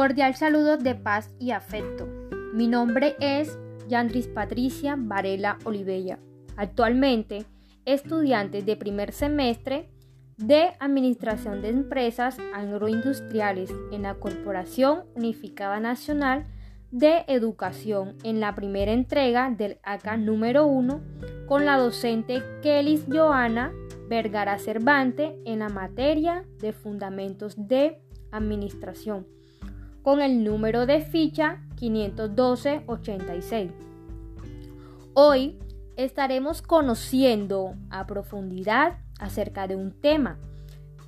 Cordial 0.00 0.34
saludo 0.34 0.78
de 0.78 0.94
paz 0.94 1.30
y 1.38 1.50
afecto. 1.50 2.08
Mi 2.54 2.68
nombre 2.68 3.16
es 3.20 3.58
Yandris 3.86 4.28
Patricia 4.28 4.96
Varela 4.98 5.58
Olivella. 5.64 6.18
Actualmente, 6.56 7.44
estudiante 7.84 8.62
de 8.62 8.76
primer 8.76 9.12
semestre 9.12 9.90
de 10.38 10.70
Administración 10.80 11.60
de 11.60 11.68
Empresas 11.68 12.38
Agroindustriales 12.54 13.70
en 13.92 14.04
la 14.04 14.14
Corporación 14.14 15.04
Unificada 15.14 15.80
Nacional 15.80 16.46
de 16.90 17.26
Educación 17.28 18.16
en 18.24 18.40
la 18.40 18.54
primera 18.54 18.92
entrega 18.92 19.50
del 19.50 19.80
ACA 19.82 20.16
número 20.16 20.64
1 20.64 21.02
con 21.46 21.66
la 21.66 21.76
docente 21.76 22.42
Kelis 22.62 23.04
Joana 23.06 23.70
Vergara 24.08 24.58
Cervante 24.58 25.38
en 25.44 25.58
la 25.58 25.68
materia 25.68 26.46
de 26.58 26.72
Fundamentos 26.72 27.68
de 27.68 28.00
Administración 28.32 29.26
con 30.10 30.22
el 30.22 30.42
número 30.42 30.86
de 30.86 31.02
ficha 31.02 31.60
512-86. 31.76 33.70
Hoy 35.14 35.56
estaremos 35.94 36.62
conociendo 36.62 37.76
a 37.90 38.08
profundidad 38.08 38.98
acerca 39.20 39.68
de 39.68 39.76
un 39.76 39.92
tema 39.92 40.36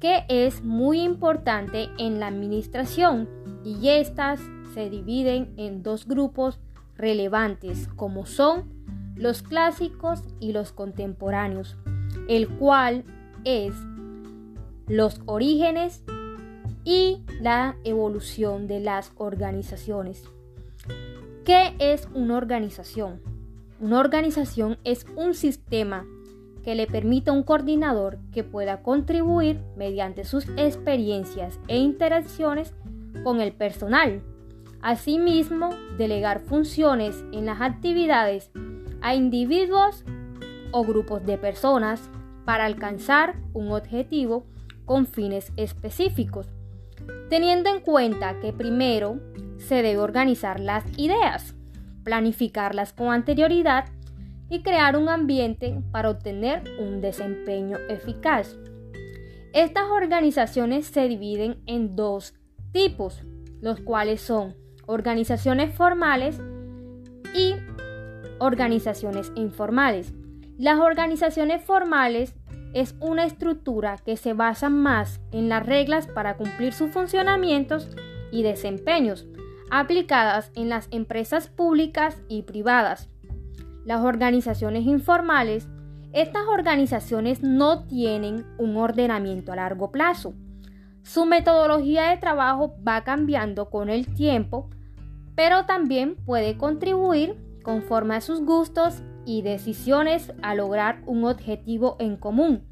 que 0.00 0.24
es 0.30 0.64
muy 0.64 1.02
importante 1.02 1.90
en 1.98 2.20
la 2.20 2.28
administración 2.28 3.28
y 3.66 3.90
estas 3.90 4.40
se 4.72 4.88
dividen 4.88 5.52
en 5.58 5.82
dos 5.82 6.06
grupos 6.06 6.58
relevantes 6.96 7.88
como 7.96 8.24
son 8.24 8.64
los 9.14 9.42
clásicos 9.42 10.22
y 10.40 10.52
los 10.52 10.72
contemporáneos, 10.72 11.76
el 12.28 12.48
cual 12.48 13.04
es 13.44 13.74
los 14.86 15.20
orígenes 15.26 16.02
y 16.86 17.24
la 17.40 17.76
evolución 17.82 18.68
de 18.68 18.78
las 18.78 19.12
organizaciones. 19.16 20.22
¿Qué 21.44 21.74
es 21.80 22.08
una 22.14 22.36
organización? 22.36 23.20
Una 23.80 23.98
organización 23.98 24.78
es 24.84 25.04
un 25.16 25.34
sistema 25.34 26.06
que 26.62 26.76
le 26.76 26.86
permita 26.86 27.32
a 27.32 27.34
un 27.34 27.42
coordinador 27.42 28.18
que 28.32 28.44
pueda 28.44 28.82
contribuir 28.82 29.60
mediante 29.76 30.24
sus 30.24 30.48
experiencias 30.56 31.58
e 31.66 31.76
interacciones 31.76 32.72
con 33.24 33.40
el 33.40 33.52
personal. 33.52 34.22
Asimismo, 34.80 35.70
delegar 35.98 36.38
funciones 36.38 37.24
en 37.32 37.46
las 37.46 37.60
actividades 37.60 38.52
a 39.00 39.16
individuos 39.16 40.04
o 40.70 40.84
grupos 40.84 41.26
de 41.26 41.36
personas 41.36 42.08
para 42.44 42.64
alcanzar 42.64 43.34
un 43.54 43.72
objetivo 43.72 44.46
con 44.84 45.06
fines 45.06 45.52
específicos 45.56 46.46
teniendo 47.28 47.70
en 47.70 47.80
cuenta 47.80 48.38
que 48.40 48.52
primero 48.52 49.20
se 49.58 49.76
debe 49.76 49.98
organizar 49.98 50.60
las 50.60 50.84
ideas, 50.98 51.54
planificarlas 52.04 52.92
con 52.92 53.12
anterioridad 53.12 53.86
y 54.48 54.62
crear 54.62 54.96
un 54.96 55.08
ambiente 55.08 55.82
para 55.90 56.10
obtener 56.10 56.62
un 56.78 57.00
desempeño 57.00 57.78
eficaz. 57.88 58.56
Estas 59.52 59.84
organizaciones 59.90 60.86
se 60.86 61.08
dividen 61.08 61.62
en 61.66 61.96
dos 61.96 62.34
tipos, 62.72 63.22
los 63.60 63.80
cuales 63.80 64.20
son 64.20 64.54
organizaciones 64.86 65.74
formales 65.74 66.40
y 67.34 67.54
organizaciones 68.38 69.32
informales. 69.34 70.12
Las 70.58 70.78
organizaciones 70.78 71.64
formales 71.64 72.34
es 72.76 72.94
una 73.00 73.24
estructura 73.24 73.96
que 74.04 74.18
se 74.18 74.34
basa 74.34 74.68
más 74.68 75.22
en 75.32 75.48
las 75.48 75.64
reglas 75.64 76.06
para 76.08 76.36
cumplir 76.36 76.74
sus 76.74 76.90
funcionamientos 76.90 77.88
y 78.30 78.42
desempeños, 78.42 79.26
aplicadas 79.70 80.52
en 80.54 80.68
las 80.68 80.86
empresas 80.90 81.48
públicas 81.48 82.20
y 82.28 82.42
privadas. 82.42 83.08
Las 83.86 84.02
organizaciones 84.02 84.84
informales, 84.84 85.66
estas 86.12 86.42
organizaciones 86.48 87.42
no 87.42 87.84
tienen 87.84 88.44
un 88.58 88.76
ordenamiento 88.76 89.52
a 89.52 89.56
largo 89.56 89.90
plazo. 89.90 90.34
Su 91.02 91.24
metodología 91.24 92.10
de 92.10 92.18
trabajo 92.18 92.76
va 92.86 93.04
cambiando 93.04 93.70
con 93.70 93.88
el 93.88 94.12
tiempo, 94.14 94.68
pero 95.34 95.64
también 95.64 96.16
puede 96.26 96.58
contribuir 96.58 97.36
conforme 97.62 98.16
a 98.16 98.20
sus 98.20 98.42
gustos 98.42 99.02
y 99.26 99.42
decisiones 99.42 100.32
a 100.40 100.54
lograr 100.54 101.02
un 101.04 101.24
objetivo 101.24 101.96
en 101.98 102.16
común. 102.16 102.62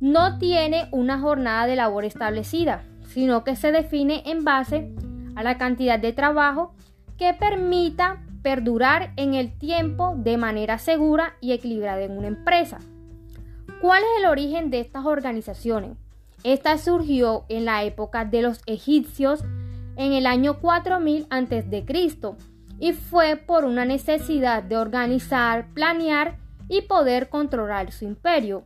No 0.00 0.38
tiene 0.38 0.88
una 0.92 1.18
jornada 1.18 1.66
de 1.66 1.76
labor 1.76 2.04
establecida, 2.04 2.84
sino 3.02 3.44
que 3.44 3.56
se 3.56 3.72
define 3.72 4.22
en 4.26 4.44
base 4.44 4.92
a 5.34 5.42
la 5.42 5.58
cantidad 5.58 5.98
de 5.98 6.12
trabajo 6.12 6.74
que 7.16 7.34
permita 7.34 8.22
perdurar 8.42 9.12
en 9.16 9.34
el 9.34 9.58
tiempo 9.58 10.14
de 10.16 10.36
manera 10.36 10.78
segura 10.78 11.34
y 11.40 11.52
equilibrada 11.52 12.02
en 12.02 12.16
una 12.16 12.28
empresa. 12.28 12.78
¿Cuál 13.80 14.02
es 14.02 14.22
el 14.22 14.30
origen 14.30 14.70
de 14.70 14.80
estas 14.80 15.04
organizaciones? 15.04 15.96
Esta 16.44 16.78
surgió 16.78 17.44
en 17.48 17.64
la 17.64 17.82
época 17.82 18.24
de 18.24 18.42
los 18.42 18.60
egipcios 18.66 19.42
en 19.96 20.12
el 20.12 20.26
año 20.26 20.60
4000 20.60 21.26
a.C 21.30 21.84
y 22.80 22.92
fue 22.92 23.36
por 23.36 23.64
una 23.64 23.84
necesidad 23.84 24.62
de 24.62 24.76
organizar, 24.76 25.66
planear 25.74 26.38
y 26.68 26.82
poder 26.82 27.28
controlar 27.28 27.90
su 27.92 28.04
imperio. 28.04 28.64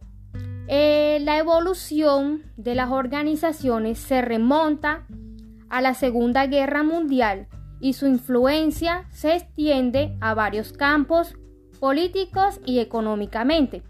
Eh, 0.75 1.19
la 1.21 1.37
evolución 1.37 2.45
de 2.57 2.75
las 2.75 2.91
organizaciones 2.91 3.99
se 3.99 4.23
remonta 4.23 5.07
a 5.69 5.83
la 5.83 5.93
Segunda 5.93 6.47
Guerra 6.47 6.83
Mundial 6.83 7.47
y 7.79 7.93
su 7.93 8.07
influencia 8.07 9.05
se 9.11 9.37
extiende 9.37 10.17
a 10.23 10.33
varios 10.33 10.73
campos 10.73 11.35
políticos 11.79 12.59
y 12.65 12.79
económicamente. 12.79 13.83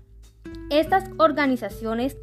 Estas 0.71 1.09
organizaciones 1.19 2.17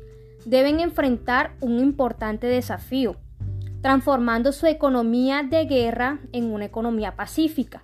deben 0.44 0.81
enfrentar 0.81 1.56
un 1.62 1.80
importante 1.80 2.47
desafío, 2.47 3.16
transformando 3.81 4.52
su 4.52 4.66
economía 4.66 5.41
de 5.41 5.68
guerra 5.68 6.20
en 6.34 6.52
una 6.52 6.66
economía 6.66 7.16
pacífica 7.16 7.81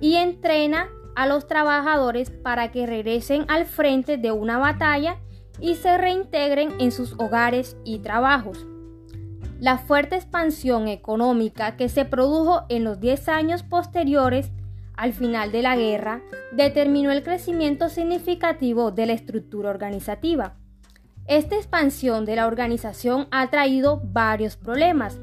y 0.00 0.14
entrena 0.14 0.88
a 1.16 1.26
los 1.26 1.46
trabajadores 1.46 2.30
para 2.30 2.72
que 2.72 2.86
regresen 2.86 3.44
al 3.48 3.66
frente 3.66 4.16
de 4.16 4.32
una 4.32 4.56
batalla 4.56 5.18
y 5.60 5.76
se 5.76 5.96
reintegren 5.96 6.80
en 6.80 6.92
sus 6.92 7.14
hogares 7.14 7.76
y 7.84 7.98
trabajos. 7.98 8.66
La 9.60 9.78
fuerte 9.78 10.16
expansión 10.16 10.88
económica 10.88 11.76
que 11.76 11.88
se 11.88 12.04
produjo 12.04 12.64
en 12.68 12.84
los 12.84 13.00
10 13.00 13.28
años 13.28 13.62
posteriores 13.62 14.50
al 14.96 15.12
final 15.12 15.52
de 15.52 15.62
la 15.62 15.76
guerra 15.76 16.22
determinó 16.52 17.10
el 17.10 17.22
crecimiento 17.22 17.88
significativo 17.88 18.90
de 18.90 19.06
la 19.06 19.12
estructura 19.12 19.70
organizativa. 19.70 20.56
Esta 21.26 21.56
expansión 21.56 22.24
de 22.24 22.36
la 22.36 22.46
organización 22.46 23.28
ha 23.30 23.48
traído 23.48 24.00
varios 24.04 24.56
problemas, 24.56 25.18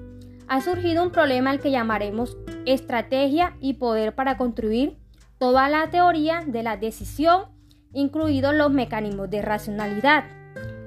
ha 0.47 0.59
surgido 0.61 1.03
un 1.03 1.11
problema 1.11 1.51
al 1.51 1.59
que 1.59 1.71
llamaremos 1.71 2.37
estrategia 2.65 3.55
y 3.61 3.73
poder 3.73 4.15
para 4.15 4.37
construir 4.37 4.97
toda 5.37 5.69
la 5.69 5.89
teoría 5.89 6.43
de 6.45 6.63
la 6.63 6.77
decisión, 6.77 7.45
incluidos 7.93 8.55
los 8.55 8.71
mecanismos 8.71 9.29
de 9.29 9.41
racionalidad, 9.41 10.25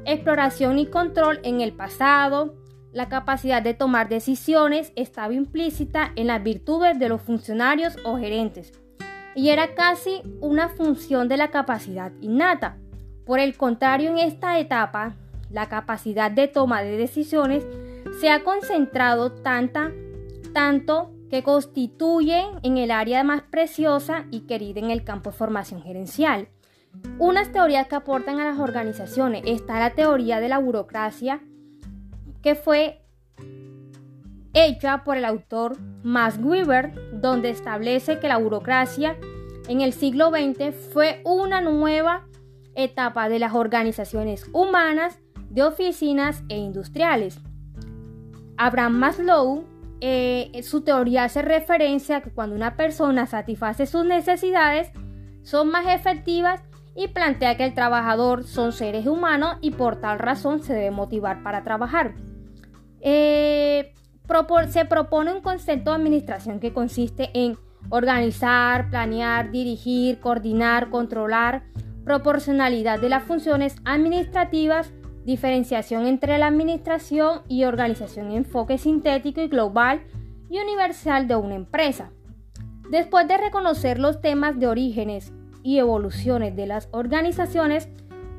exploración 0.04 0.78
y 0.78 0.86
control 0.86 1.40
en 1.42 1.60
el 1.60 1.72
pasado, 1.72 2.54
la 2.92 3.08
capacidad 3.08 3.62
de 3.62 3.74
tomar 3.74 4.08
decisiones 4.08 4.92
estaba 4.94 5.34
implícita 5.34 6.12
en 6.16 6.28
las 6.28 6.42
virtudes 6.42 6.98
de 6.98 7.08
los 7.08 7.20
funcionarios 7.20 7.96
o 8.04 8.18
gerentes 8.18 8.72
y 9.34 9.48
era 9.48 9.74
casi 9.74 10.22
una 10.40 10.68
función 10.68 11.28
de 11.28 11.36
la 11.36 11.50
capacidad 11.50 12.12
innata. 12.20 12.78
Por 13.26 13.40
el 13.40 13.56
contrario, 13.56 14.10
en 14.10 14.18
esta 14.18 14.58
etapa, 14.58 15.16
la 15.50 15.68
capacidad 15.68 16.30
de 16.30 16.48
toma 16.48 16.82
de 16.82 16.96
decisiones 16.96 17.66
se 18.20 18.30
ha 18.30 18.44
concentrado 18.44 19.32
tanta, 19.32 19.92
tanto 20.52 21.10
que 21.30 21.42
constituye 21.42 22.44
en 22.62 22.78
el 22.78 22.90
área 22.90 23.24
más 23.24 23.42
preciosa 23.42 24.26
y 24.30 24.42
querida 24.42 24.80
en 24.80 24.90
el 24.90 25.04
campo 25.04 25.30
de 25.30 25.36
formación 25.36 25.82
gerencial. 25.82 26.48
Unas 27.18 27.52
teorías 27.52 27.86
que 27.86 27.94
aportan 27.94 28.40
a 28.40 28.44
las 28.44 28.58
organizaciones 28.58 29.42
está 29.46 29.78
la 29.78 29.90
teoría 29.90 30.40
de 30.40 30.48
la 30.48 30.58
burocracia 30.58 31.40
que 32.42 32.54
fue 32.54 33.00
hecha 34.52 35.04
por 35.04 35.16
el 35.16 35.24
autor 35.24 35.76
Max 36.02 36.38
Weber, 36.40 36.92
donde 37.12 37.50
establece 37.50 38.18
que 38.18 38.28
la 38.28 38.36
burocracia 38.38 39.16
en 39.68 39.80
el 39.80 39.92
siglo 39.92 40.30
XX 40.30 40.74
fue 40.92 41.22
una 41.24 41.60
nueva 41.60 42.26
etapa 42.74 43.28
de 43.28 43.38
las 43.38 43.54
organizaciones 43.54 44.46
humanas, 44.52 45.18
de 45.48 45.62
oficinas 45.62 46.42
e 46.48 46.58
industriales. 46.58 47.40
Abraham 48.56 48.98
Maslow, 48.98 49.64
eh, 50.00 50.60
su 50.62 50.82
teoría 50.82 51.24
hace 51.24 51.42
referencia 51.42 52.16
a 52.16 52.20
que 52.20 52.30
cuando 52.30 52.56
una 52.56 52.76
persona 52.76 53.26
satisface 53.26 53.86
sus 53.86 54.04
necesidades, 54.04 54.90
son 55.42 55.70
más 55.70 55.86
efectivas 55.86 56.62
y 56.96 57.08
plantea 57.08 57.56
que 57.56 57.64
el 57.64 57.74
trabajador 57.74 58.44
son 58.44 58.72
seres 58.72 59.06
humanos 59.06 59.56
y 59.60 59.72
por 59.72 59.96
tal 59.96 60.18
razón 60.18 60.62
se 60.62 60.74
debe 60.74 60.90
motivar 60.90 61.42
para 61.42 61.64
trabajar. 61.64 62.14
Eh, 63.00 63.92
se 64.68 64.84
propone 64.86 65.32
un 65.32 65.42
concepto 65.42 65.90
de 65.90 65.96
administración 65.96 66.60
que 66.60 66.72
consiste 66.72 67.30
en 67.34 67.58
organizar, 67.90 68.88
planear, 68.88 69.50
dirigir, 69.50 70.20
coordinar, 70.20 70.90
controlar, 70.90 71.64
proporcionalidad 72.04 73.00
de 73.00 73.08
las 73.08 73.24
funciones 73.24 73.76
administrativas, 73.84 74.92
diferenciación 75.24 76.06
entre 76.06 76.38
la 76.38 76.46
administración 76.46 77.42
y 77.48 77.64
organización, 77.64 78.30
enfoque 78.32 78.78
sintético 78.78 79.40
y 79.40 79.48
global 79.48 80.02
y 80.48 80.58
universal 80.58 81.28
de 81.28 81.36
una 81.36 81.54
empresa. 81.54 82.10
Después 82.90 83.26
de 83.26 83.38
reconocer 83.38 83.98
los 83.98 84.20
temas 84.20 84.58
de 84.58 84.66
orígenes 84.66 85.32
y 85.64 85.78
evoluciones 85.78 86.54
de 86.54 86.66
las 86.66 86.88
organizaciones, 86.92 87.88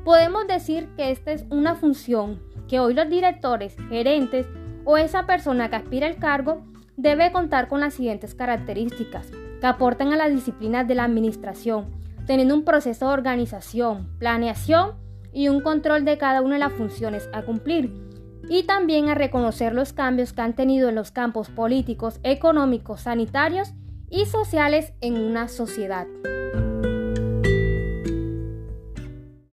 podemos 0.04 0.46
decir 0.46 0.88
que 0.96 1.10
esta 1.10 1.32
es 1.32 1.44
una 1.50 1.74
función 1.74 2.40
que 2.68 2.80
hoy 2.80 2.94
los 2.94 3.10
directores, 3.10 3.76
gerentes 3.90 4.46
o 4.84 4.96
esa 4.96 5.26
persona 5.26 5.68
que 5.68 5.76
aspira 5.76 6.06
al 6.06 6.16
cargo 6.16 6.62
debe 6.96 7.32
contar 7.32 7.68
con 7.68 7.80
las 7.80 7.94
siguientes 7.94 8.34
características 8.34 9.30
que 9.60 9.66
aportan 9.66 10.12
a 10.12 10.16
las 10.16 10.30
disciplinas 10.30 10.86
de 10.86 10.94
la 10.94 11.04
administración, 11.04 11.86
teniendo 12.26 12.54
un 12.54 12.64
proceso 12.64 13.08
de 13.08 13.12
organización, 13.12 14.08
planeación 14.18 14.92
y 15.32 15.48
un 15.48 15.60
control 15.60 16.04
de 16.04 16.18
cada 16.18 16.40
una 16.40 16.54
de 16.54 16.60
las 16.60 16.72
funciones 16.72 17.28
a 17.32 17.42
cumplir, 17.42 17.92
y 18.48 18.62
también 18.62 19.08
a 19.08 19.14
reconocer 19.14 19.74
los 19.74 19.92
cambios 19.92 20.32
que 20.32 20.42
han 20.42 20.54
tenido 20.54 20.88
en 20.88 20.94
los 20.94 21.10
campos 21.10 21.50
políticos, 21.50 22.20
económicos, 22.22 23.02
sanitarios 23.02 23.72
y 24.08 24.26
sociales 24.26 24.92
en 25.00 25.18
una 25.18 25.48
sociedad. 25.48 26.06